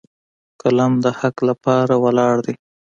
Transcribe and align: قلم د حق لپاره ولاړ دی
قلم 0.61 0.93
د 1.03 1.05
حق 1.19 1.37
لپاره 1.49 1.93
ولاړ 2.03 2.35
دی 2.45 2.53